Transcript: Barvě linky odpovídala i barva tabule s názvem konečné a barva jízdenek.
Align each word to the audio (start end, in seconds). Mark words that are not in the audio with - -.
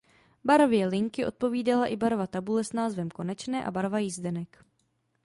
Barvě 0.45 0.87
linky 0.87 1.25
odpovídala 1.25 1.85
i 1.87 1.95
barva 1.95 2.27
tabule 2.27 2.63
s 2.63 2.73
názvem 2.73 3.09
konečné 3.09 3.63
a 3.65 3.71
barva 3.71 3.99
jízdenek. 3.99 4.65